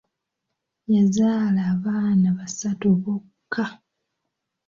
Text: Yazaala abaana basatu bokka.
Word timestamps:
Yazaala 0.93 1.61
abaana 1.73 2.27
basatu 2.37 2.87
bokka. 3.03 3.65